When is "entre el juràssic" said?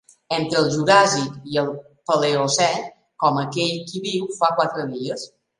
0.35-1.35